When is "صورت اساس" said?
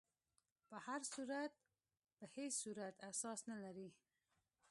2.63-3.39